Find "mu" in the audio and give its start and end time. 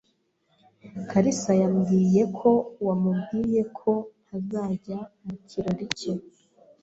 5.25-5.35